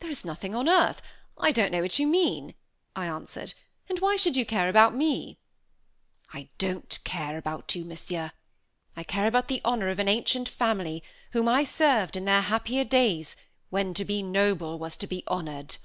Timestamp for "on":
0.56-0.68